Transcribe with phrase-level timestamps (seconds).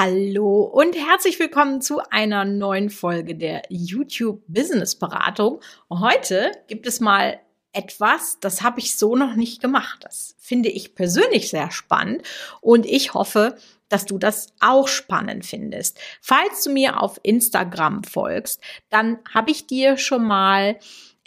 [0.00, 5.60] Hallo und herzlich willkommen zu einer neuen Folge der YouTube Business Beratung.
[5.90, 7.40] Heute gibt es mal
[7.72, 9.98] etwas, das habe ich so noch nicht gemacht.
[10.02, 12.22] Das finde ich persönlich sehr spannend
[12.60, 13.56] und ich hoffe,
[13.88, 15.98] dass du das auch spannend findest.
[16.22, 18.60] Falls du mir auf Instagram folgst,
[18.90, 20.78] dann habe ich dir schon mal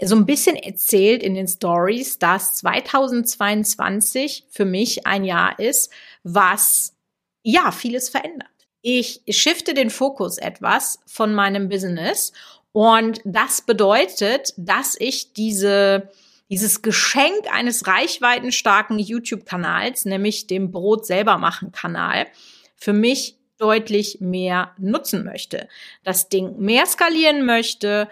[0.02, 5.92] so ein bisschen erzählt in den Stories, dass 2022 für mich ein Jahr ist,
[6.24, 6.96] was
[7.44, 8.48] ja vieles verändert.
[8.82, 12.34] Ich shifte den Fokus etwas von meinem Business
[12.72, 16.10] und das bedeutet, dass ich diese
[16.52, 22.28] dieses Geschenk eines reichweitenstarken YouTube-Kanals, nämlich dem Brot selber machen Kanal,
[22.76, 25.70] für mich deutlich mehr nutzen möchte.
[26.04, 28.10] Das Ding mehr skalieren möchte,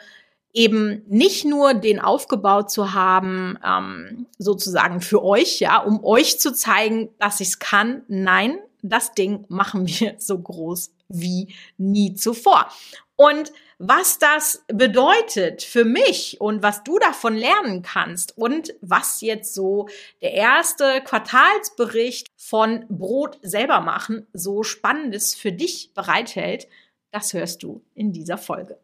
[0.53, 6.53] eben nicht nur den aufgebaut zu haben, ähm, sozusagen für euch, ja, um euch zu
[6.53, 8.03] zeigen, dass ich es kann.
[8.07, 12.69] Nein, das Ding machen wir so groß wie nie zuvor.
[13.15, 19.53] Und was das bedeutet für mich und was du davon lernen kannst und was jetzt
[19.53, 19.87] so
[20.21, 26.67] der erste Quartalsbericht von Brot selber machen so spannendes für dich bereithält,
[27.11, 28.77] das hörst du in dieser Folge.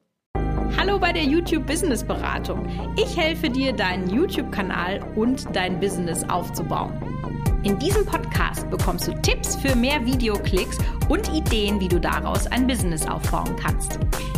[0.77, 2.67] Hallo bei der YouTube Business Beratung.
[2.97, 7.44] Ich helfe dir, deinen YouTube-Kanal und dein Business aufzubauen.
[7.65, 10.77] In diesem Podcast bekommst du Tipps für mehr Videoklicks
[11.09, 13.97] und Ideen, wie du daraus ein Business aufbauen kannst.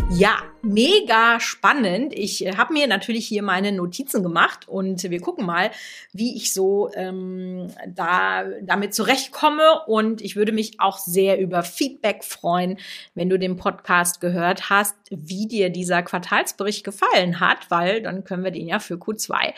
[0.10, 2.14] Ja, mega spannend.
[2.14, 5.72] Ich äh, habe mir natürlich hier meine Notizen gemacht und wir gucken mal,
[6.14, 9.82] wie ich so ähm, da damit zurechtkomme.
[9.88, 12.78] Und ich würde mich auch sehr über Feedback freuen,
[13.14, 18.46] wenn du den Podcast gehört hast, wie dir dieser Quartalsbericht gefallen hat, weil dann können
[18.46, 19.54] wir den ja für Q2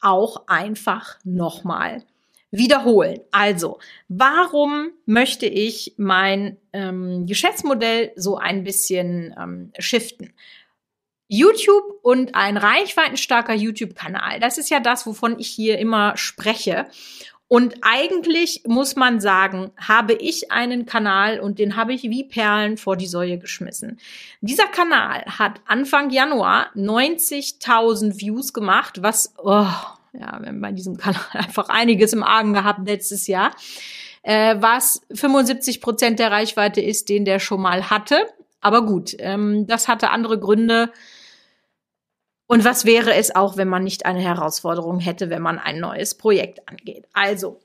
[0.00, 2.02] auch einfach nochmal
[2.52, 3.20] wiederholen.
[3.32, 10.32] Also, warum möchte ich mein ähm, Geschäftsmodell so ein bisschen ähm, shiften?
[11.28, 16.86] YouTube und ein reichweitenstarker YouTube-Kanal, das ist ja das, wovon ich hier immer spreche.
[17.48, 22.76] Und eigentlich muss man sagen, habe ich einen Kanal und den habe ich wie Perlen
[22.76, 23.98] vor die Säue geschmissen.
[24.40, 29.66] Dieser Kanal hat Anfang Januar 90.000 Views gemacht, was, oh,
[30.12, 33.52] ja, wir haben bei diesem Kanal einfach einiges im Argen gehabt letztes Jahr.
[34.22, 38.26] Äh, was 75 Prozent der Reichweite ist, den der schon mal hatte.
[38.60, 40.92] Aber gut, ähm, das hatte andere Gründe.
[42.46, 46.14] Und was wäre es auch, wenn man nicht eine Herausforderung hätte, wenn man ein neues
[46.14, 47.06] Projekt angeht?
[47.12, 47.60] Also,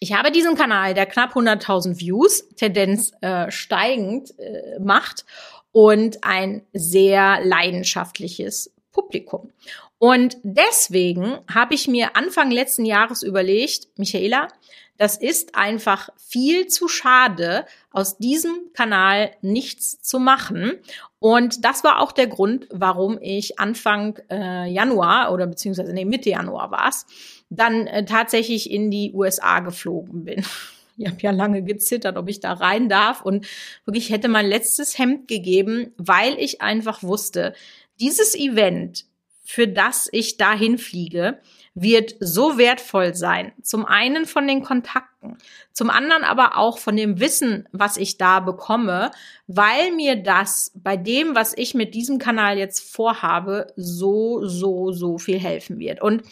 [0.00, 5.24] ich habe diesen Kanal, der knapp 100.000 Views, Tendenz äh, steigend äh, macht
[5.72, 9.52] und ein sehr leidenschaftliches Publikum.
[9.98, 14.48] Und deswegen habe ich mir Anfang letzten Jahres überlegt, Michaela,
[14.96, 20.74] das ist einfach viel zu schade, aus diesem Kanal nichts zu machen.
[21.20, 26.30] Und das war auch der Grund, warum ich Anfang äh, Januar oder beziehungsweise nee, Mitte
[26.30, 27.06] Januar war es,
[27.48, 30.44] dann äh, tatsächlich in die USA geflogen bin.
[31.00, 33.22] Ich habe ja lange gezittert, ob ich da rein darf.
[33.22, 33.46] Und
[33.84, 37.54] wirklich hätte mein letztes Hemd gegeben, weil ich einfach wusste,
[38.00, 39.04] dieses Event
[39.50, 41.38] für das ich dahin fliege,
[41.74, 43.52] wird so wertvoll sein.
[43.62, 45.38] Zum einen von den Kontakten,
[45.72, 49.10] zum anderen aber auch von dem Wissen, was ich da bekomme,
[49.46, 55.16] weil mir das bei dem, was ich mit diesem Kanal jetzt vorhabe, so, so, so
[55.16, 56.02] viel helfen wird.
[56.02, 56.24] Und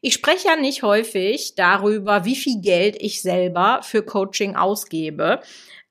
[0.00, 5.40] ich spreche ja nicht häufig darüber, wie viel Geld ich selber für Coaching ausgebe.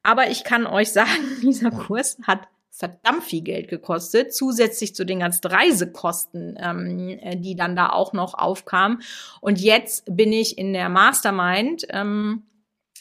[0.01, 2.47] Aber ich kann euch sagen, dieser Kurs hat
[2.79, 8.13] verdammt viel Geld gekostet, zusätzlich zu den ganzen Reisekosten, ähm, äh, die dann da auch
[8.13, 9.01] noch aufkamen.
[9.41, 12.44] Und jetzt bin ich in der Mastermind ähm,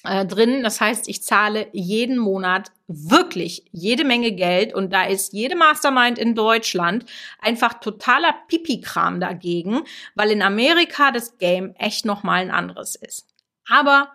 [0.03, 0.65] äh, drin.
[0.65, 6.19] Das heißt, ich zahle jeden Monat wirklich jede Menge Geld und da ist jede Mastermind
[6.19, 7.05] in Deutschland
[7.39, 9.83] einfach totaler Pipi-Kram dagegen,
[10.17, 13.29] weil in Amerika das Game echt noch mal ein anderes ist.
[13.69, 14.11] Aber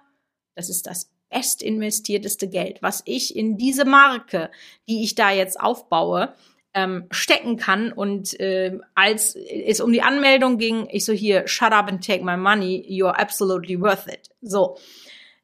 [0.56, 4.52] das ist das best investierteste Geld, was ich in diese Marke,
[4.88, 6.34] die ich da jetzt aufbaue,
[6.74, 7.92] ähm, stecken kann.
[7.92, 12.24] Und äh, als es um die Anmeldung ging, ich so hier, shut up and take
[12.24, 14.30] my money, you're absolutely worth it.
[14.42, 14.78] So.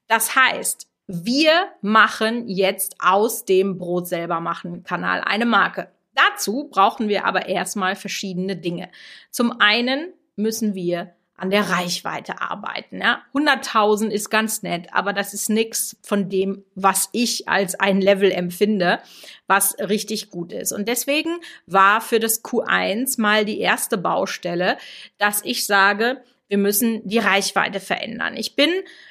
[0.08, 5.90] Das heißt, wir machen jetzt aus dem Brot selber machen Kanal eine Marke.
[6.14, 8.90] Dazu brauchen wir aber erstmal verschiedene Dinge.
[9.32, 13.02] Zum einen müssen wir an der Reichweite arbeiten.
[13.02, 13.22] Ja?
[13.34, 18.32] 100.000 ist ganz nett, aber das ist nichts von dem, was ich als ein Level
[18.32, 19.00] empfinde,
[19.48, 20.72] was richtig gut ist.
[20.72, 24.78] Und deswegen war für das Q1 mal die erste Baustelle,
[25.18, 28.36] dass ich sage, wir müssen die Reichweite verändern.
[28.36, 28.70] Ich bin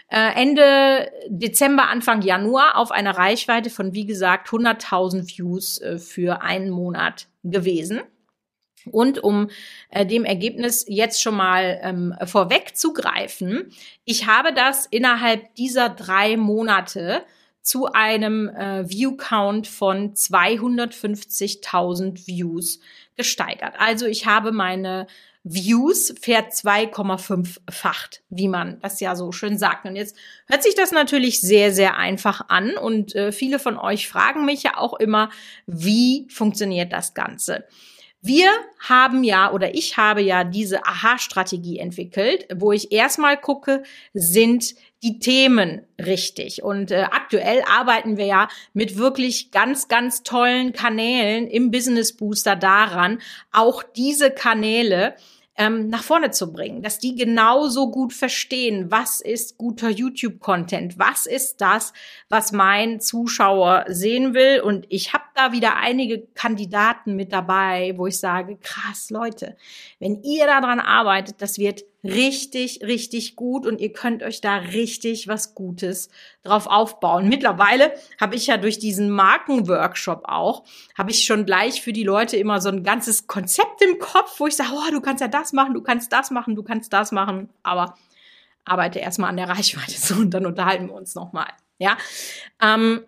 [0.08, 6.42] äh, Ende Dezember, Anfang Januar auf einer Reichweite von, wie gesagt, 100.000 Views äh, für
[6.42, 8.00] einen Monat gewesen.
[8.90, 9.50] Und um
[9.90, 13.70] äh, dem Ergebnis jetzt schon mal ähm, vorwegzugreifen,
[14.04, 17.22] ich habe das innerhalb dieser drei Monate
[17.62, 22.78] zu einem äh, View-Count von 250.000 Views
[23.14, 23.74] gesteigert.
[23.78, 25.06] Also ich habe meine
[25.44, 29.86] Views fährt 2,5-facht, wie man das ja so schön sagt.
[29.86, 30.14] Und jetzt
[30.46, 32.76] hört sich das natürlich sehr, sehr einfach an.
[32.76, 35.30] Und äh, viele von euch fragen mich ja auch immer,
[35.66, 37.64] wie funktioniert das Ganze?
[38.28, 44.74] Wir haben ja oder ich habe ja diese Aha-Strategie entwickelt, wo ich erstmal gucke, sind
[45.02, 46.62] die Themen richtig.
[46.62, 52.54] Und äh, aktuell arbeiten wir ja mit wirklich ganz, ganz tollen Kanälen im Business Booster
[52.54, 55.14] daran, auch diese Kanäle
[55.58, 61.26] ähm, nach vorne zu bringen, dass die genauso gut verstehen, was ist guter YouTube-Content, was
[61.26, 61.92] ist das,
[62.28, 64.60] was mein Zuschauer sehen will.
[64.60, 69.56] Und ich habe da wieder einige Kandidaten mit dabei, wo ich sage, krass, Leute,
[69.98, 75.26] wenn ihr daran arbeitet, das wird richtig, richtig gut und ihr könnt euch da richtig
[75.26, 76.08] was Gutes
[76.42, 77.28] drauf aufbauen.
[77.28, 80.64] Mittlerweile habe ich ja durch diesen Markenworkshop auch,
[80.96, 84.46] habe ich schon gleich für die Leute immer so ein ganzes Konzept im Kopf, wo
[84.46, 87.10] ich sage, oh, du kannst ja das machen, du kannst das machen, du kannst das
[87.12, 87.94] machen, aber
[88.64, 91.48] arbeite erstmal an der Reichweite so und dann unterhalten wir uns nochmal.
[91.78, 91.96] Ja.
[92.62, 93.04] Ähm,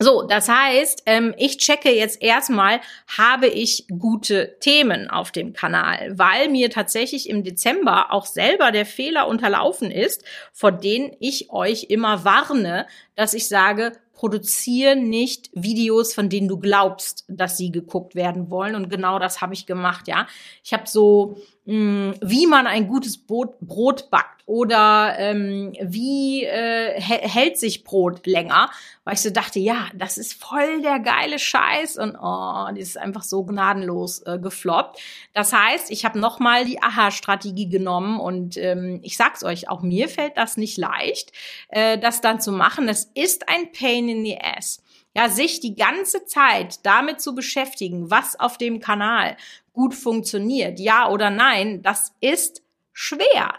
[0.00, 2.80] so, das heißt, ähm, ich checke jetzt erstmal,
[3.16, 8.86] habe ich gute Themen auf dem Kanal, weil mir tatsächlich im Dezember auch selber der
[8.86, 16.14] Fehler unterlaufen ist, vor denen ich euch immer warne, dass ich sage, produziere nicht Videos,
[16.14, 18.74] von denen du glaubst, dass sie geguckt werden wollen.
[18.74, 20.26] Und genau das habe ich gemacht, ja.
[20.62, 26.44] Ich habe so, mh, mm, wie man ein gutes Brot, Brot backt oder ähm, wie
[26.44, 28.70] äh, hält sich Brot länger,
[29.04, 32.98] weil ich so dachte, ja, das ist voll der geile Scheiß und oh, die ist
[32.98, 35.00] einfach so gnadenlos äh, gefloppt.
[35.32, 40.08] Das heißt, ich habe nochmal die Aha-Strategie genommen und ähm, ich sag's euch, auch mir
[40.08, 41.32] fällt das nicht leicht,
[41.68, 42.86] äh, das dann zu machen.
[42.86, 44.82] Das ist ein Pain in the Ass.
[45.16, 49.36] Ja, sich die ganze Zeit damit zu beschäftigen, was auf dem Kanal
[49.72, 52.62] gut funktioniert, ja oder nein, das ist
[52.92, 53.54] schwer.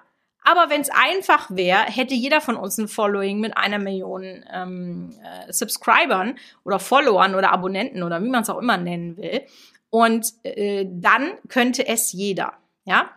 [0.47, 5.11] Aber wenn es einfach wäre, hätte jeder von uns ein Following mit einer Million ähm,
[5.23, 9.41] äh, Subscribern oder Followern oder Abonnenten oder wie man es auch immer nennen will.
[9.89, 12.53] Und äh, dann könnte es jeder.
[12.85, 13.09] Ja,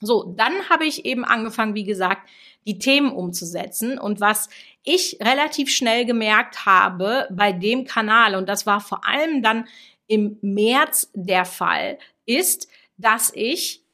[0.00, 2.28] so, dann habe ich eben angefangen, wie gesagt,
[2.66, 3.98] die Themen umzusetzen.
[3.98, 4.48] Und was
[4.88, 9.66] ich relativ schnell gemerkt habe bei dem Kanal, und das war vor allem dann
[10.06, 13.84] im März der Fall, ist, dass ich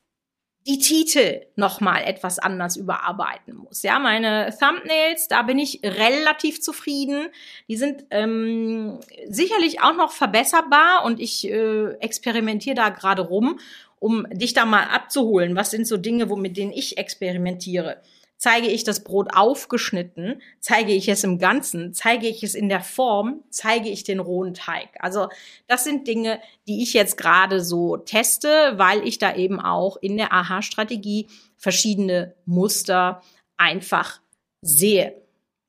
[0.66, 3.82] die Titel nochmal etwas anders überarbeiten muss.
[3.82, 7.28] Ja, meine Thumbnails, da bin ich relativ zufrieden.
[7.68, 8.98] Die sind ähm,
[9.28, 13.60] sicherlich auch noch verbesserbar und ich äh, experimentiere da gerade rum,
[13.98, 15.54] um dich da mal abzuholen.
[15.54, 18.00] Was sind so Dinge, wo mit denen ich experimentiere?
[18.36, 20.42] Zeige ich das Brot aufgeschnitten?
[20.60, 21.94] Zeige ich es im Ganzen?
[21.94, 23.42] Zeige ich es in der Form?
[23.50, 24.88] Zeige ich den rohen Teig?
[24.98, 25.28] Also
[25.66, 30.16] das sind Dinge, die ich jetzt gerade so teste, weil ich da eben auch in
[30.16, 33.22] der Aha-Strategie verschiedene Muster
[33.56, 34.20] einfach
[34.62, 35.22] sehe.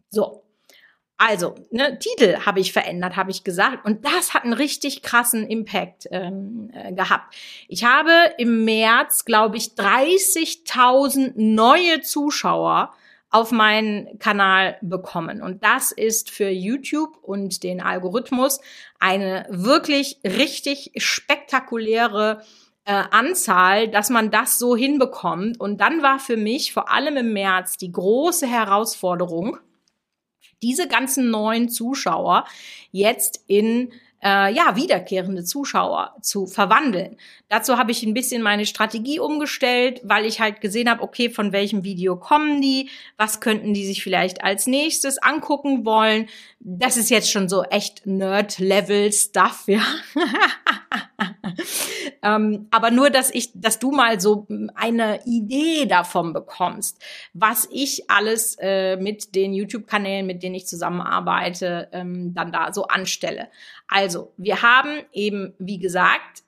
[0.10, 0.45] So,
[1.18, 3.86] also, ne, Titel habe ich verändert, habe ich gesagt.
[3.86, 7.34] Und das hat einen richtig krassen Impact ähm, äh, gehabt.
[7.70, 12.92] Ich habe im März, glaube ich, 30.000 neue Zuschauer
[13.30, 15.42] auf meinen Kanal bekommen.
[15.42, 18.60] Und das ist für YouTube und den Algorithmus
[19.00, 22.42] eine wirklich richtig spektakuläre
[22.86, 25.60] äh, Anzahl, dass man das so hinbekommt.
[25.60, 29.58] Und dann war für mich vor allem im März die große Herausforderung,
[30.62, 32.46] diese ganzen neuen Zuschauer
[32.92, 33.92] jetzt in
[34.26, 37.18] äh, ja, wiederkehrende Zuschauer zu verwandeln.
[37.48, 41.52] Dazu habe ich ein bisschen meine Strategie umgestellt, weil ich halt gesehen habe, okay, von
[41.52, 46.28] welchem Video kommen die, was könnten die sich vielleicht als nächstes angucken wollen.
[46.60, 49.84] Das ist jetzt schon so echt Nerd-Level-Stuff, ja.
[52.24, 58.10] ähm, aber nur, dass ich, dass du mal so eine Idee davon bekommst, was ich
[58.10, 63.50] alles äh, mit den YouTube-Kanälen, mit denen ich zusammenarbeite, ähm, dann da so anstelle.
[63.88, 66.44] Also, wir haben eben, wie gesagt,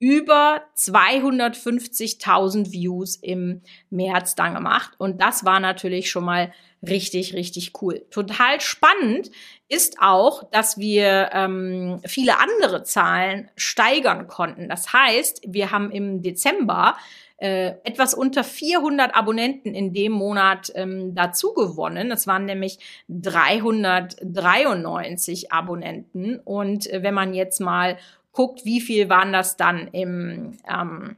[0.00, 4.92] über 250.000 Views im März dann gemacht.
[4.98, 8.06] Und das war natürlich schon mal richtig, richtig cool.
[8.10, 9.30] Total spannend
[9.70, 14.68] ist auch, dass wir ähm, viele andere Zahlen steigern konnten.
[14.68, 16.96] Das heißt, wir haben im Dezember
[17.36, 22.10] äh, etwas unter 400 Abonnenten in dem Monat ähm, dazu gewonnen.
[22.10, 26.40] Das waren nämlich 393 Abonnenten.
[26.40, 27.96] Und äh, wenn man jetzt mal
[28.32, 31.16] guckt, wie viel waren das dann im, ähm,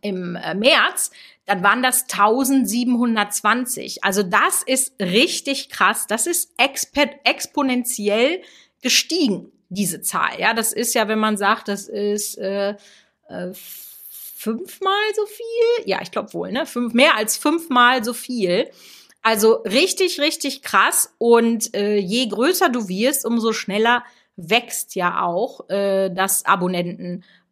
[0.00, 1.10] im äh, März,
[1.46, 4.02] dann waren das 1720.
[4.02, 6.06] Also das ist richtig krass.
[6.06, 8.40] Das ist exp exponentiell
[8.82, 10.38] gestiegen, diese Zahl.
[10.38, 12.76] Ja, das ist ja, wenn man sagt, das ist äh,
[13.28, 13.52] äh,
[14.44, 15.86] fünfmal so viel.
[15.86, 16.66] Ja, ich glaube wohl, ne?
[16.66, 18.70] Fünf, mehr als fünfmal so viel.
[19.22, 21.14] Also richtig, richtig krass.
[21.18, 24.04] Und äh, je größer du wirst, umso schneller
[24.36, 26.44] wächst ja auch äh, das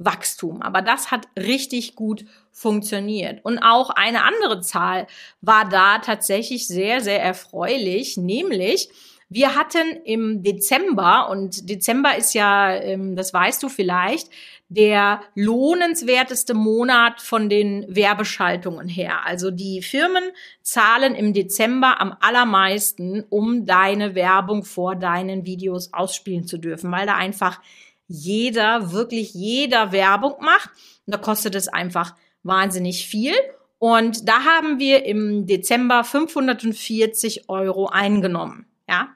[0.02, 0.62] Abonnentenwachstum.
[0.62, 3.44] Aber das hat richtig gut funktioniert.
[3.44, 5.06] Und auch eine andere Zahl
[5.40, 8.88] war da tatsächlich sehr, sehr erfreulich, nämlich
[9.28, 14.28] wir hatten im Dezember, und Dezember ist ja, ähm, das weißt du vielleicht,
[14.68, 19.24] der lohnenswerteste Monat von den Werbeschaltungen her.
[19.24, 20.22] Also die Firmen
[20.60, 27.06] zahlen im Dezember am allermeisten, um deine Werbung vor deinen Videos ausspielen zu dürfen, weil
[27.06, 27.58] da einfach
[28.08, 30.70] jeder, wirklich jeder Werbung macht.
[31.06, 33.34] Und da kostet es einfach wahnsinnig viel.
[33.78, 39.08] Und da haben wir im Dezember 540 Euro eingenommen, ja,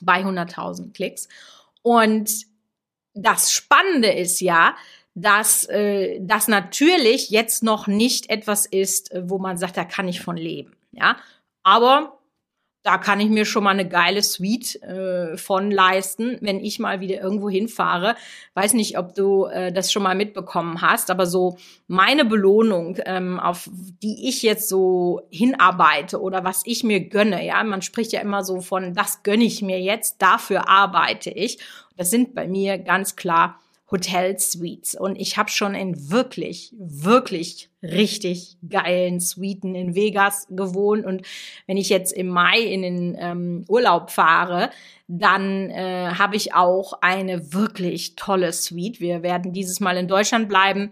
[0.00, 1.28] bei 100.000 Klicks.
[1.82, 2.30] Und
[3.14, 4.76] das Spannende ist ja,
[5.14, 10.06] dass äh, das natürlich jetzt noch nicht etwas ist, äh, wo man sagt, da kann
[10.06, 10.76] ich von leben.
[10.92, 11.16] Ja,
[11.62, 12.19] aber
[12.82, 17.00] da kann ich mir schon mal eine geile Suite äh, von leisten, wenn ich mal
[17.00, 18.16] wieder irgendwo hinfahre.
[18.54, 21.58] Weiß nicht, ob du äh, das schon mal mitbekommen hast, aber so
[21.88, 23.68] meine Belohnung, ähm, auf
[24.02, 28.44] die ich jetzt so hinarbeite oder was ich mir gönne, ja, man spricht ja immer
[28.44, 31.58] so von, das gönne ich mir jetzt, dafür arbeite ich.
[31.98, 33.58] Das sind bei mir ganz klar
[33.90, 34.94] Hotel-Suites.
[34.94, 41.04] Und ich habe schon in wirklich, wirklich richtig geilen Suiten in Vegas gewohnt.
[41.04, 41.26] Und
[41.66, 44.70] wenn ich jetzt im Mai in den ähm, Urlaub fahre,
[45.08, 49.00] dann äh, habe ich auch eine wirklich tolle Suite.
[49.00, 50.90] Wir werden dieses Mal in Deutschland bleiben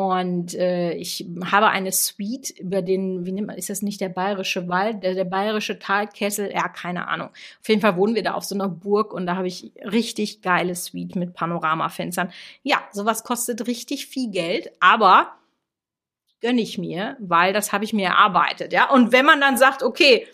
[0.00, 4.08] und äh, ich habe eine Suite über den, wie nennt man, ist das nicht der
[4.08, 6.50] bayerische Wald, der, der bayerische Talkessel?
[6.50, 7.28] Ja, keine Ahnung.
[7.60, 10.40] Auf jeden Fall wohnen wir da auf so einer Burg und da habe ich richtig
[10.40, 12.32] geile Suite mit Panoramafenstern.
[12.62, 15.34] Ja, sowas kostet richtig viel Geld, aber
[16.40, 18.72] gönne ich mir, weil das habe ich mir erarbeitet.
[18.72, 20.26] Ja, und wenn man dann sagt, okay,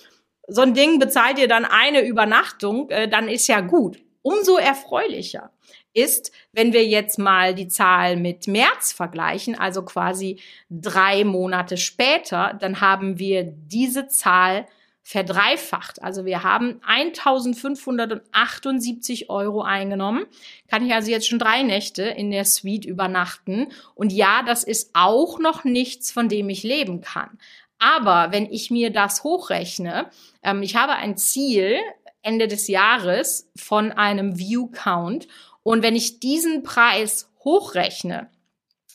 [0.46, 3.98] so ein Ding bezahlt ihr dann eine Übernachtung, äh, dann ist ja gut.
[4.26, 5.52] Umso erfreulicher
[5.92, 12.58] ist, wenn wir jetzt mal die Zahl mit März vergleichen, also quasi drei Monate später,
[12.60, 14.66] dann haben wir diese Zahl
[15.04, 16.02] verdreifacht.
[16.02, 20.26] Also wir haben 1578 Euro eingenommen.
[20.66, 23.68] Kann ich also jetzt schon drei Nächte in der Suite übernachten.
[23.94, 27.38] Und ja, das ist auch noch nichts, von dem ich leben kann.
[27.78, 30.10] Aber wenn ich mir das hochrechne,
[30.42, 31.78] ähm, ich habe ein Ziel
[32.26, 35.28] Ende des Jahres von einem View Count
[35.62, 38.28] und wenn ich diesen Preis hochrechne,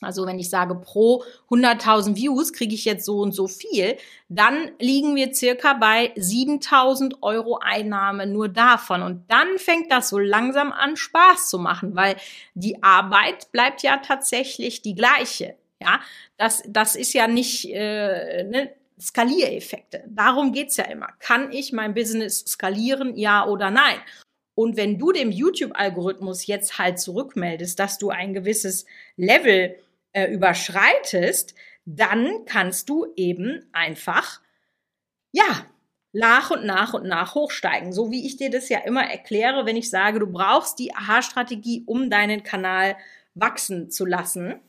[0.02, 3.98] also wenn ich sage, pro 100.000 Views kriege ich jetzt so und so viel,
[4.30, 9.04] dann liegen wir circa bei 7.000 Euro Einnahme nur davon.
[9.04, 12.16] Und dann fängt das so langsam an Spaß zu machen, weil
[12.56, 15.56] die Arbeit bleibt ja tatsächlich die gleiche.
[15.80, 16.00] Ja,
[16.38, 20.04] das, das ist ja nicht äh, ne, Skaliereffekte.
[20.08, 21.08] Darum geht's ja immer.
[21.20, 23.98] Kann ich mein Business skalieren, ja oder nein?
[24.54, 29.76] Und wenn du dem YouTube-Algorithmus jetzt halt zurückmeldest, dass du ein gewisses Level
[30.14, 31.56] äh, überschreitest,
[31.86, 34.42] dann kannst du eben einfach,
[35.32, 35.66] ja,
[36.14, 37.94] nach und nach und nach hochsteigen.
[37.94, 41.84] So wie ich dir das ja immer erkläre, wenn ich sage, du brauchst die Aha-Strategie,
[41.86, 42.98] um deinen Kanal
[43.34, 44.60] wachsen zu lassen,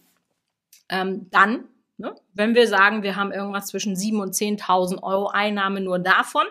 [0.89, 1.65] ähm, dann,
[2.03, 6.45] ne, wenn wir sagen, wir haben irgendwas zwischen 7.000 und 10.000 Euro Einnahme nur davon,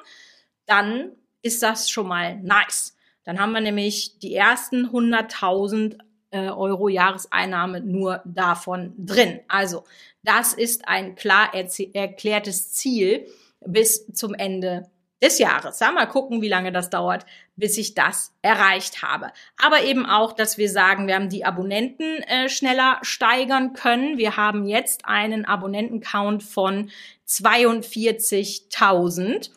[0.65, 2.95] dann ist das schon mal nice.
[3.25, 5.97] Dann haben wir nämlich die ersten 100.000
[6.31, 9.41] äh, Euro Jahreseinnahme nur davon drin.
[9.49, 9.83] Also
[10.23, 13.27] das ist ein klar erklärtes Ziel
[13.65, 14.89] bis zum Ende
[15.21, 15.79] des Jahres.
[15.79, 17.25] Ja, mal gucken, wie lange das dauert,
[17.55, 19.31] bis ich das erreicht habe.
[19.61, 24.17] Aber eben auch, dass wir sagen, wir haben die Abonnenten äh, schneller steigern können.
[24.17, 26.89] Wir haben jetzt einen Abonnentencount von
[27.27, 29.51] 42.000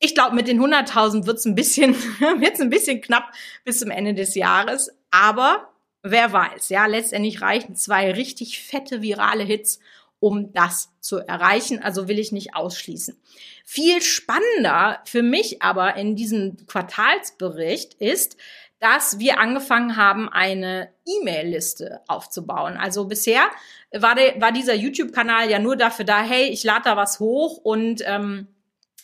[0.00, 1.94] ich glaube, mit den 100.000 wird's ein bisschen,
[2.40, 3.32] wird's ein bisschen knapp
[3.64, 4.90] bis zum Ende des Jahres.
[5.10, 5.72] Aber
[6.02, 9.80] wer weiß, ja, letztendlich reichen zwei richtig fette virale Hits,
[10.20, 11.82] um das zu erreichen.
[11.82, 13.20] Also will ich nicht ausschließen.
[13.64, 18.36] Viel spannender für mich aber in diesem Quartalsbericht ist,
[18.80, 22.76] dass wir angefangen haben, eine E-Mail-Liste aufzubauen.
[22.76, 23.42] Also bisher
[23.92, 27.58] war, der, war dieser YouTube-Kanal ja nur dafür da, hey, ich lade da was hoch
[27.58, 28.46] und ähm,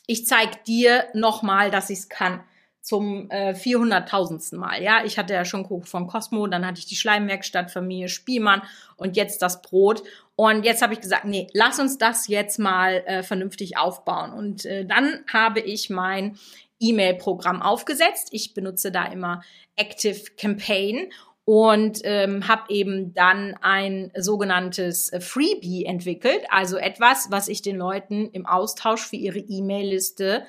[0.07, 2.45] ich zeig dir nochmal, dass ich es kann
[2.85, 4.57] zum äh, 400.000.
[4.57, 4.83] Mal.
[4.83, 8.63] Ja, ich hatte ja schon Kuchen von Cosmo, dann hatte ich die Schleimwerkstatt, Familie Spielmann
[8.97, 10.03] und jetzt das Brot.
[10.37, 14.33] Und jetzt habe ich gesagt, nee, lass uns das jetzt mal äh, vernünftig aufbauen.
[14.33, 16.37] Und äh, dann habe ich mein
[16.81, 18.29] E-Mail-Programm aufgesetzt.
[18.33, 19.43] Ich benutze da immer
[19.77, 21.11] Active Campaign
[21.45, 28.31] und ähm, habe eben dann ein sogenanntes Freebie entwickelt, also etwas, was ich den Leuten
[28.31, 30.45] im Austausch für ihre E-Mail-Liste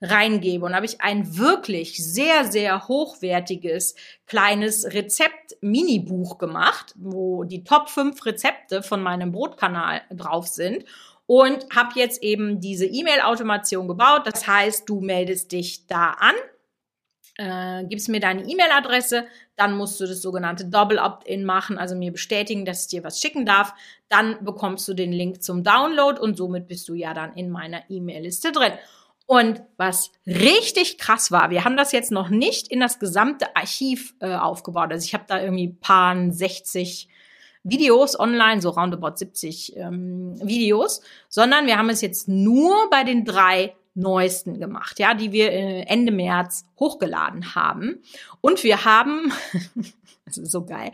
[0.00, 0.64] reingebe.
[0.64, 3.94] Und habe ich ein wirklich sehr, sehr hochwertiges
[4.26, 10.84] kleines Rezept-Mini-Buch gemacht, wo die Top 5 Rezepte von meinem Brotkanal drauf sind.
[11.26, 14.22] Und habe jetzt eben diese E-Mail-Automation gebaut.
[14.24, 16.34] Das heißt, du meldest dich da an,
[17.36, 19.26] äh, gibst mir deine E-Mail-Adresse,
[19.56, 23.20] dann musst du das sogenannte Double Opt-in machen, also mir bestätigen, dass ich dir was
[23.20, 23.74] schicken darf.
[24.08, 27.82] Dann bekommst du den Link zum Download und somit bist du ja dann in meiner
[27.88, 28.72] E-Mail-Liste drin.
[29.30, 34.12] Und was richtig krass war, wir haben das jetzt noch nicht in das gesamte Archiv
[34.18, 34.90] äh, aufgebaut.
[34.90, 37.06] Also ich habe da irgendwie paar 60
[37.62, 43.24] Videos online, so roundabout 70 ähm, Videos, sondern wir haben es jetzt nur bei den
[43.24, 48.02] drei neuesten gemacht, ja, die wir äh, Ende März hochgeladen haben.
[48.40, 49.32] Und wir haben,
[50.24, 50.90] das ist so geil,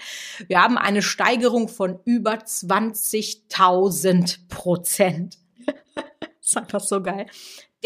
[0.46, 5.38] wir haben eine Steigerung von über 20.000 Prozent.
[5.94, 6.04] das
[6.42, 7.24] ist einfach so geil.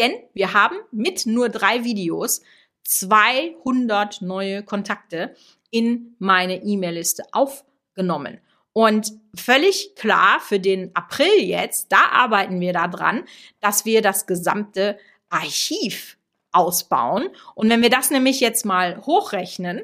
[0.01, 2.41] Denn wir haben mit nur drei Videos
[2.85, 5.35] 200 neue Kontakte
[5.69, 8.39] in meine E-Mail-Liste aufgenommen.
[8.73, 13.25] Und völlig klar für den April jetzt, da arbeiten wir daran,
[13.59, 14.97] dass wir das gesamte
[15.29, 16.17] Archiv
[16.51, 17.29] ausbauen.
[17.53, 19.83] Und wenn wir das nämlich jetzt mal hochrechnen,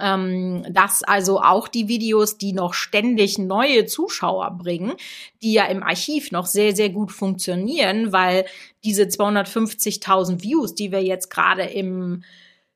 [0.00, 4.94] ähm, dass also auch die Videos, die noch ständig neue Zuschauer bringen,
[5.42, 8.46] die ja im Archiv noch sehr, sehr gut funktionieren, weil
[8.84, 12.22] diese 250.000 Views, die wir jetzt gerade im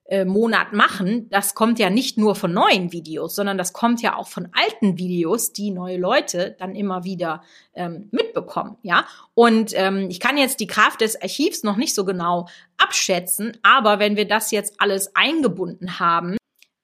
[0.08, 4.16] äh, Monat machen, das kommt ja nicht nur von neuen Videos, sondern das kommt ja
[4.16, 7.42] auch von alten Videos, die neue Leute dann immer wieder
[7.74, 9.04] ähm, mitbekommen, ja.
[9.34, 13.98] Und ähm, ich kann jetzt die Kraft des Archivs noch nicht so genau abschätzen, aber
[13.98, 16.37] wenn wir das jetzt alles eingebunden haben,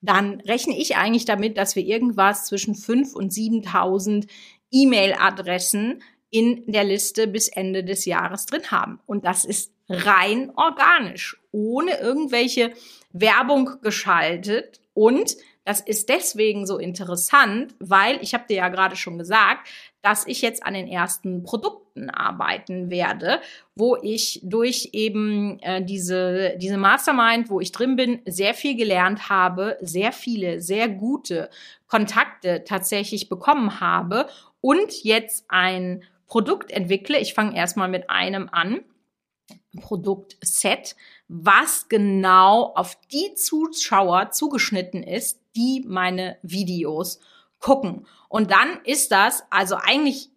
[0.05, 4.27] dann rechne ich eigentlich damit, dass wir irgendwas zwischen 5 und 7.000
[4.71, 8.99] E-Mail-Adressen in der Liste bis Ende des Jahres drin haben.
[9.05, 12.73] Und das ist rein organisch, ohne irgendwelche
[13.11, 14.81] Werbung geschaltet.
[14.93, 19.67] Und das ist deswegen so interessant, weil ich habe dir ja gerade schon gesagt,
[20.03, 23.41] dass ich jetzt an den ersten Produkten arbeiten werde,
[23.73, 29.29] wo ich durch eben äh, diese, diese Mastermind, wo ich drin bin, sehr viel gelernt
[29.29, 31.49] habe, sehr viele, sehr gute
[31.87, 34.27] Kontakte tatsächlich bekommen habe
[34.61, 37.17] und jetzt ein Produkt entwickle.
[37.17, 38.81] Ich fange erstmal mit einem an.
[39.81, 40.95] Produktset,
[41.27, 47.19] was genau auf die Zuschauer zugeschnitten ist, die meine Videos
[47.59, 48.05] gucken.
[48.29, 50.29] Und dann ist das also eigentlich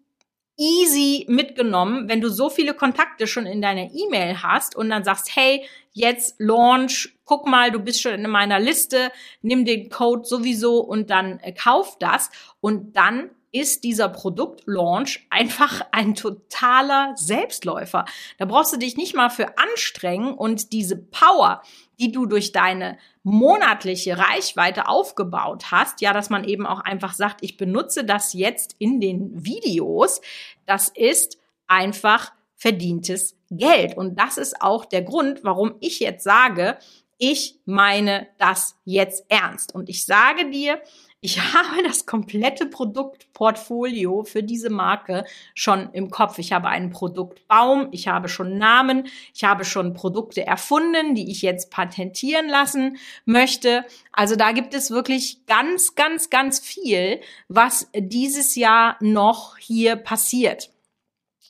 [0.59, 5.35] easy mitgenommen, wenn du so viele Kontakte schon in deiner E-Mail hast und dann sagst,
[5.35, 10.81] hey, jetzt Launch, guck mal, du bist schon in meiner Liste, nimm den Code sowieso
[10.81, 18.05] und dann äh, kauf das und dann ist dieser Produktlaunch einfach ein totaler Selbstläufer.
[18.39, 21.63] Da brauchst du dich nicht mal für anstrengen und diese Power,
[21.99, 27.43] die du durch deine monatliche Reichweite aufgebaut hast, ja, dass man eben auch einfach sagt,
[27.43, 30.21] ich benutze das jetzt in den Videos,
[30.67, 33.97] das ist einfach verdientes Geld.
[33.97, 36.79] Und das ist auch der Grund, warum ich jetzt sage,
[37.19, 39.75] ich meine das jetzt ernst.
[39.75, 40.81] Und ich sage dir,
[41.21, 46.39] ich habe das komplette Produktportfolio für diese Marke schon im Kopf.
[46.39, 51.43] Ich habe einen Produktbaum, ich habe schon Namen, ich habe schon Produkte erfunden, die ich
[51.43, 53.85] jetzt patentieren lassen möchte.
[54.13, 60.71] Also da gibt es wirklich ganz, ganz, ganz viel, was dieses Jahr noch hier passiert.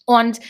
[0.07, 0.41] Und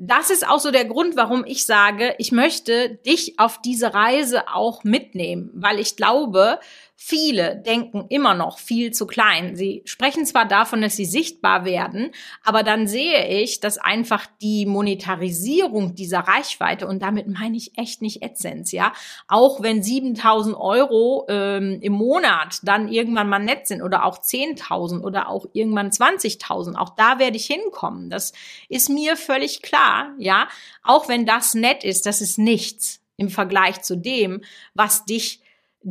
[0.00, 4.48] das ist auch so der Grund, warum ich sage, ich möchte dich auf diese Reise
[4.48, 6.60] auch mitnehmen, weil ich glaube,
[7.00, 9.54] Viele denken immer noch viel zu klein.
[9.54, 12.10] Sie sprechen zwar davon, dass sie sichtbar werden,
[12.42, 18.02] aber dann sehe ich, dass einfach die Monetarisierung dieser Reichweite, und damit meine ich echt
[18.02, 18.92] nicht AdSense, ja,
[19.28, 25.00] auch wenn 7000 Euro ähm, im Monat dann irgendwann mal nett sind oder auch 10.000
[25.00, 28.10] oder auch irgendwann 20.000, auch da werde ich hinkommen.
[28.10, 28.32] Das
[28.68, 30.48] ist mir völlig klar, ja.
[30.82, 34.42] Auch wenn das nett ist, das ist nichts im Vergleich zu dem,
[34.74, 35.42] was dich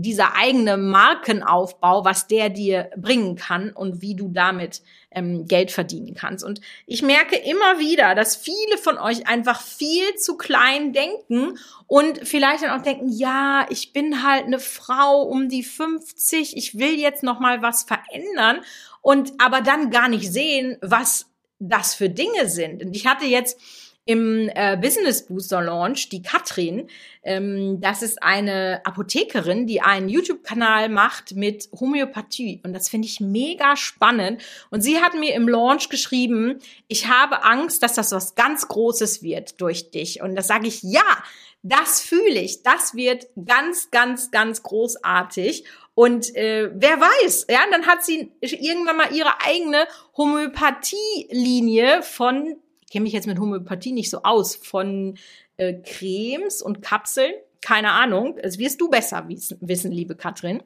[0.02, 4.82] dieser eigene Markenaufbau, was der dir bringen kann und wie du damit
[5.12, 6.44] ähm, Geld verdienen kannst.
[6.44, 11.58] Und ich merke immer wieder, dass viele von euch einfach viel zu klein denken
[11.88, 16.78] und vielleicht dann auch denken, ja, ich bin halt eine Frau um die 50, ich
[16.78, 18.62] will jetzt noch mal was verändern
[19.02, 21.28] und aber dann gar nicht sehen, was
[21.60, 22.84] das für Dinge sind.
[22.84, 23.60] Und ich hatte jetzt
[24.08, 26.90] im äh, Business Booster Launch die Katrin.
[27.24, 32.62] Ähm, das ist eine Apothekerin, die einen YouTube-Kanal macht mit Homöopathie.
[32.64, 34.42] Und das finde ich mega spannend.
[34.72, 39.22] Und sie hat mir im Launch geschrieben, ich habe Angst, dass das was ganz Großes
[39.24, 40.22] wird durch dich.
[40.22, 41.24] Und das sage ich, ja,
[41.62, 42.64] das fühle ich.
[42.64, 45.66] Das wird ganz, ganz, ganz großartig.
[45.96, 52.56] Und äh, wer weiß, ja, dann hat sie irgendwann mal ihre eigene Homöopathie-Linie von
[52.92, 55.18] kenne mich jetzt mit Homöopathie nicht so aus, von
[55.58, 58.38] äh, Cremes und Kapseln, keine Ahnung.
[58.42, 60.64] Das wirst du besser wissen, liebe Katrin.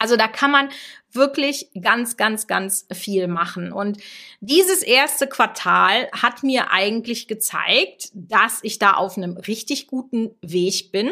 [0.00, 0.70] Also da kann man
[1.12, 3.70] wirklich ganz, ganz, ganz viel machen.
[3.70, 3.98] Und
[4.40, 10.90] dieses erste Quartal hat mir eigentlich gezeigt, dass ich da auf einem richtig guten Weg
[10.90, 11.10] bin.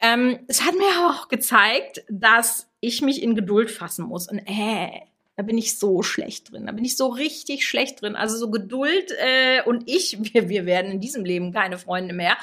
[0.00, 4.28] Ähm, es hat mir aber auch gezeigt, dass ich mich in Geduld fassen muss.
[4.30, 5.00] Und äh,
[5.36, 6.66] da bin ich so schlecht drin.
[6.66, 8.16] Da bin ich so richtig schlecht drin.
[8.16, 12.36] Also so Geduld äh, und ich, wir, wir werden in diesem Leben keine Freunde mehr.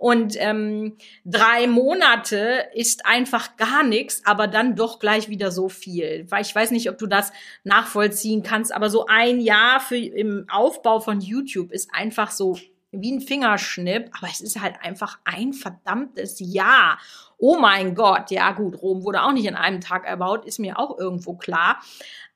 [0.00, 6.26] Und ähm, drei Monate ist einfach gar nichts, aber dann doch gleich wieder so viel.
[6.30, 10.46] Weil ich weiß nicht, ob du das nachvollziehen kannst, aber so ein Jahr für im
[10.50, 12.56] Aufbau von YouTube ist einfach so
[12.92, 16.98] wie ein Fingerschnipp, aber es ist halt einfach ein verdammtes Jahr.
[17.36, 20.78] Oh mein Gott, ja gut, Rom wurde auch nicht in einem Tag erbaut, ist mir
[20.78, 21.80] auch irgendwo klar.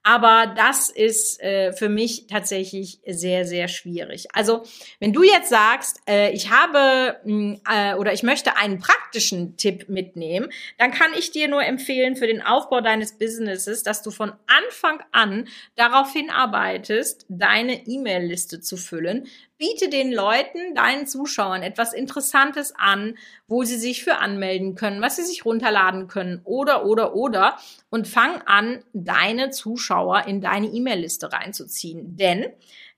[0.06, 4.26] Aber das ist äh, für mich tatsächlich sehr, sehr schwierig.
[4.34, 4.62] Also
[5.00, 9.88] wenn du jetzt sagst, äh, ich habe mh, äh, oder ich möchte einen praktischen Tipp
[9.88, 14.34] mitnehmen, dann kann ich dir nur empfehlen für den Aufbau deines Businesses, dass du von
[14.46, 19.26] Anfang an darauf hinarbeitest, deine E-Mail-Liste zu füllen
[19.64, 25.16] biete den Leuten, deinen Zuschauern etwas Interessantes an, wo sie sich für anmelden können, was
[25.16, 27.56] sie sich runterladen können oder, oder, oder
[27.88, 32.16] und fang an, deine Zuschauer in deine E-Mail-Liste reinzuziehen.
[32.16, 32.46] Denn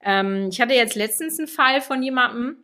[0.02, 2.56] ähm, ich hatte jetzt letztens einen Fall von jemandem,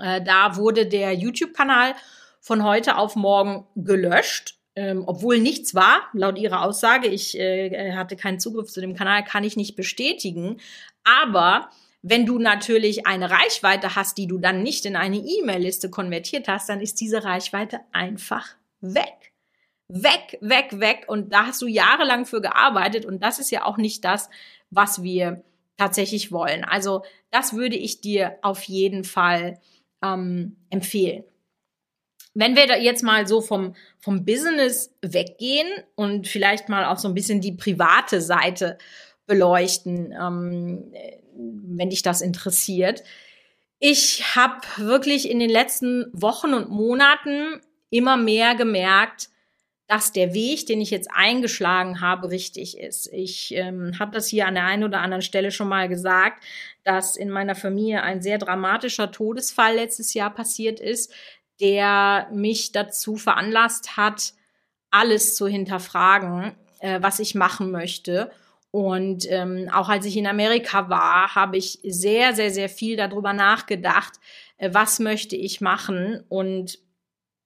[0.00, 1.94] äh, da wurde der YouTube-Kanal
[2.40, 4.54] von heute auf morgen gelöscht.
[4.74, 9.24] Ähm, obwohl nichts war, laut ihrer Aussage, ich äh, hatte keinen Zugriff zu dem Kanal,
[9.24, 10.58] kann ich nicht bestätigen.
[11.02, 11.70] Aber
[12.08, 16.68] wenn du natürlich eine Reichweite hast, die du dann nicht in eine E-Mail-Liste konvertiert hast,
[16.68, 18.46] dann ist diese Reichweite einfach
[18.80, 19.32] weg.
[19.88, 21.06] Weg, weg, weg.
[21.08, 23.04] Und da hast du jahrelang für gearbeitet.
[23.06, 24.30] Und das ist ja auch nicht das,
[24.70, 25.42] was wir
[25.76, 26.64] tatsächlich wollen.
[26.64, 29.58] Also das würde ich dir auf jeden Fall
[30.00, 31.24] ähm, empfehlen.
[32.34, 35.66] Wenn wir da jetzt mal so vom, vom Business weggehen
[35.96, 38.78] und vielleicht mal auch so ein bisschen die private Seite
[39.26, 40.92] beleuchten, ähm,
[41.36, 43.02] wenn dich das interessiert.
[43.78, 49.28] Ich habe wirklich in den letzten Wochen und Monaten immer mehr gemerkt,
[49.86, 53.08] dass der Weg, den ich jetzt eingeschlagen habe, richtig ist.
[53.12, 56.42] Ich ähm, habe das hier an der einen oder anderen Stelle schon mal gesagt,
[56.82, 61.12] dass in meiner Familie ein sehr dramatischer Todesfall letztes Jahr passiert ist,
[61.60, 64.32] der mich dazu veranlasst hat,
[64.90, 68.32] alles zu hinterfragen, äh, was ich machen möchte
[68.76, 73.32] und ähm, auch als ich in Amerika war, habe ich sehr, sehr, sehr viel darüber
[73.32, 74.20] nachgedacht,
[74.58, 76.22] äh, was möchte ich machen.
[76.28, 76.78] Und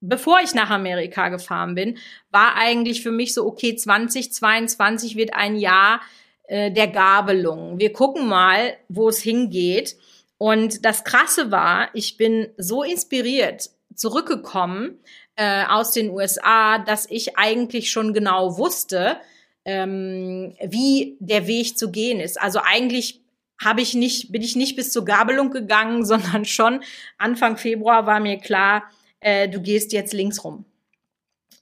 [0.01, 1.99] bevor ich nach Amerika gefahren bin,
[2.33, 6.01] war eigentlich für mich so, okay, 2022 wird ein Jahr
[6.49, 7.79] äh, der Gabelung.
[7.79, 9.97] Wir gucken mal, wo es hingeht.
[10.37, 14.99] Und das Krasse war, ich bin so inspiriert zurückgekommen
[15.37, 19.21] äh, aus den USA, dass ich eigentlich schon genau wusste,
[19.64, 22.40] ähm, wie der Weg zu gehen ist.
[22.40, 23.20] Also eigentlich
[23.62, 26.83] habe ich nicht, bin ich nicht bis zur Gabelung gegangen, sondern schon
[27.18, 28.85] Anfang Februar war mir klar,
[29.20, 30.64] äh, du gehst jetzt links rum.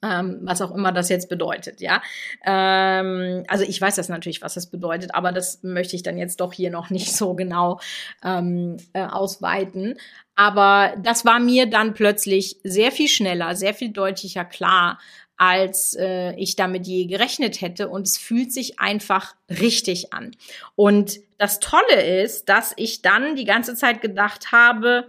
[0.00, 2.00] Ähm, was auch immer das jetzt bedeutet, ja.
[2.46, 6.38] Ähm, also ich weiß das natürlich, was das bedeutet, aber das möchte ich dann jetzt
[6.40, 7.80] doch hier noch nicht so genau
[8.22, 9.96] ähm, äh, ausweiten.
[10.37, 15.00] Aber das war mir dann plötzlich sehr viel schneller, sehr viel deutlicher klar,
[15.38, 17.88] als äh, ich damit je gerechnet hätte.
[17.88, 20.33] Und es fühlt sich einfach richtig an.
[20.77, 25.09] Und das Tolle ist, dass ich dann die ganze Zeit gedacht habe,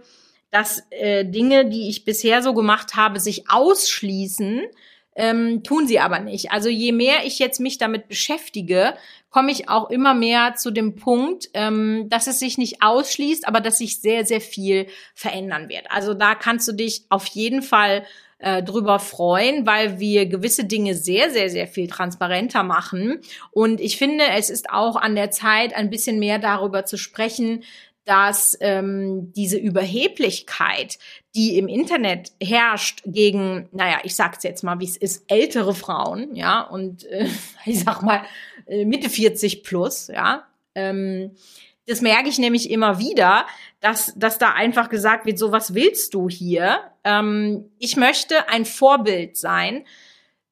[0.50, 4.62] dass äh, Dinge, die ich bisher so gemacht habe, sich ausschließen,
[5.16, 6.52] ähm, tun sie aber nicht.
[6.52, 8.94] Also je mehr ich jetzt mich damit beschäftige,
[9.30, 13.60] komme ich auch immer mehr zu dem Punkt, ähm, dass es sich nicht ausschließt, aber
[13.60, 15.90] dass sich sehr, sehr viel verändern wird.
[15.90, 18.04] Also da kannst du dich auf jeden Fall
[18.40, 23.20] äh, drüber freuen, weil wir gewisse Dinge sehr, sehr, sehr viel transparenter machen.
[23.50, 27.62] Und ich finde, es ist auch an der Zeit, ein bisschen mehr darüber zu sprechen,
[28.04, 30.98] dass ähm, diese Überheblichkeit,
[31.34, 36.34] die im Internet herrscht gegen, naja, ich sag's jetzt mal, wie es ist, ältere Frauen,
[36.34, 37.28] ja, und äh,
[37.66, 38.22] ich sag mal
[38.66, 41.32] äh, Mitte 40 plus, ja, ähm,
[41.90, 43.46] das merke ich nämlich immer wieder,
[43.80, 46.78] dass, dass da einfach gesagt wird, so was willst du hier?
[47.02, 49.84] Ähm, ich möchte ein Vorbild sein,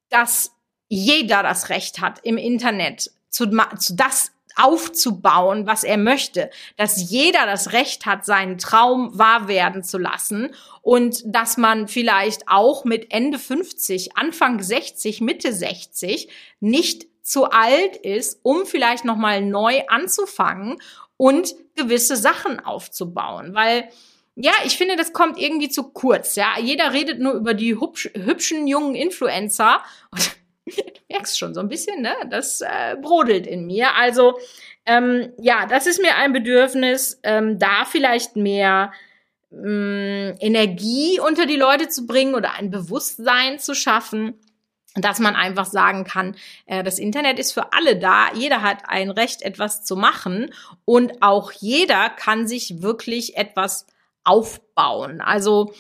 [0.09, 0.53] dass
[0.89, 3.47] jeder das Recht hat, im Internet zu,
[3.79, 9.85] zu das aufzubauen, was er möchte, dass jeder das Recht hat, seinen Traum wahr werden
[9.85, 17.07] zu lassen und dass man vielleicht auch mit Ende 50, Anfang 60, Mitte 60 nicht
[17.23, 20.79] zu alt ist, um vielleicht noch mal neu anzufangen
[21.19, 23.91] und gewisse Sachen aufzubauen, weil
[24.41, 26.37] ja, ich finde, das kommt irgendwie zu kurz.
[26.37, 29.83] Ja, jeder redet nur über die hübsch, hübschen jungen Influencer.
[30.13, 32.15] Und du merkst schon so ein bisschen, ne?
[32.31, 33.97] Das äh, brodelt in mir.
[33.97, 34.39] Also
[34.87, 38.93] ähm, ja, das ist mir ein Bedürfnis, ähm, da vielleicht mehr
[39.51, 44.39] ähm, Energie unter die Leute zu bringen oder ein Bewusstsein zu schaffen
[45.01, 49.11] dass man einfach sagen kann, äh, das Internet ist für alle da, jeder hat ein
[49.11, 50.53] Recht, etwas zu machen
[50.85, 53.87] und auch jeder kann sich wirklich etwas
[54.25, 55.21] aufbauen.
[55.21, 55.73] Also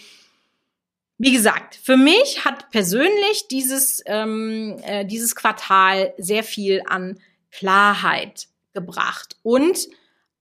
[1.19, 7.19] wie gesagt, für mich hat persönlich dieses, ähm, äh, dieses Quartal sehr viel an
[7.51, 9.89] Klarheit gebracht und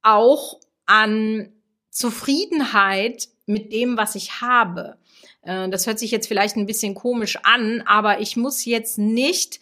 [0.03, 1.51] auch an
[1.89, 4.97] Zufriedenheit mit dem, was ich habe.
[5.47, 9.59] Äh, das hört sich jetzt vielleicht ein bisschen komisch an, aber ich muss jetzt nicht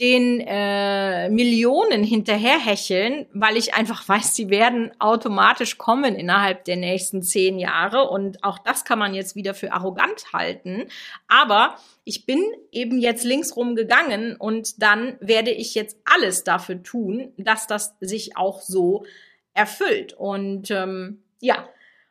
[0.00, 7.20] den äh, Millionen hinterherhecheln, weil ich einfach weiß, die werden automatisch kommen innerhalb der nächsten
[7.22, 8.08] zehn Jahre.
[8.08, 10.86] Und auch das kann man jetzt wieder für arrogant halten.
[11.26, 17.32] Aber ich bin eben jetzt linksrum gegangen und dann werde ich jetzt alles dafür tun,
[17.36, 19.04] dass das sich auch so
[19.52, 20.12] erfüllt.
[20.12, 21.68] Und ähm, ja,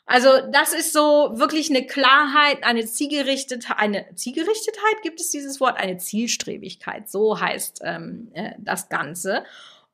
[0.07, 5.77] also das ist so wirklich eine Klarheit, eine Zielgerichtetheit, eine Zielgerichtetheit gibt es dieses Wort,
[5.77, 9.43] eine Zielstrebigkeit, so heißt ähm, äh, das Ganze.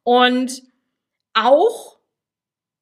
[0.03, 0.61] Und
[1.33, 1.97] auch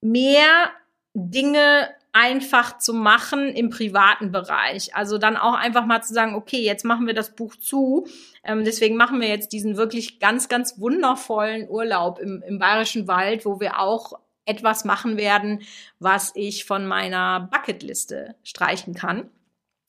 [0.01, 0.71] mehr
[1.13, 4.93] Dinge einfach zu machen im privaten Bereich.
[4.93, 8.07] Also dann auch einfach mal zu sagen, okay, jetzt machen wir das Buch zu.
[8.43, 13.45] Ähm, deswegen machen wir jetzt diesen wirklich ganz, ganz wundervollen Urlaub im, im Bayerischen Wald,
[13.45, 15.63] wo wir auch etwas machen werden,
[15.99, 19.29] was ich von meiner Bucketliste streichen kann.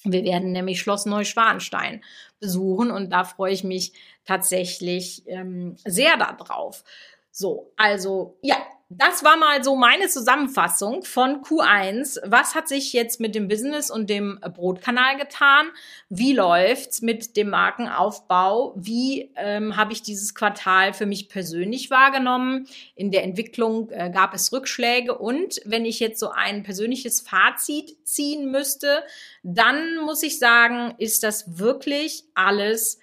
[0.05, 2.03] Wir werden nämlich Schloss Neuschwanstein
[2.41, 3.93] besuchen und da freue ich mich
[4.25, 6.85] tatsächlich ähm, sehr darauf.
[7.31, 8.57] So, also ja,
[8.99, 12.21] das war mal so meine Zusammenfassung von Q1.
[12.25, 15.71] Was hat sich jetzt mit dem Business und dem Brotkanal getan?
[16.09, 18.75] Wie läuft's mit dem Markenaufbau?
[18.77, 22.67] Wie ähm, habe ich dieses Quartal für mich persönlich wahrgenommen?
[22.95, 27.97] In der Entwicklung äh, gab es Rückschläge und wenn ich jetzt so ein persönliches Fazit
[28.07, 29.03] ziehen müsste,
[29.43, 32.99] dann muss ich sagen, ist das wirklich alles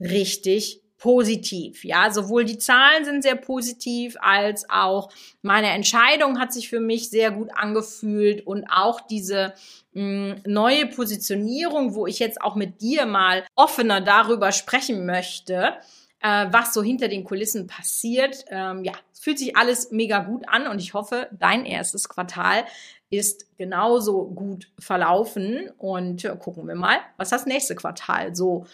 [0.00, 1.82] richtig positiv.
[1.82, 5.10] Ja, sowohl die Zahlen sind sehr positiv als auch
[5.42, 9.54] meine Entscheidung hat sich für mich sehr gut angefühlt und auch diese
[9.94, 15.72] mh, hm, neue Positionierung, wo ich jetzt auch mit dir mal offener darüber sprechen möchte,
[16.20, 18.44] äh, was so hinter den Kulissen passiert.
[18.48, 22.64] Ähm, ja, fühlt sich alles mega gut an und ich hoffe, dein erstes Quartal
[23.08, 28.66] ist genauso gut verlaufen und äh, gucken wir mal, was das nächste Quartal so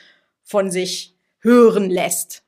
[0.42, 1.15] von sich
[1.46, 2.42] hören lässt.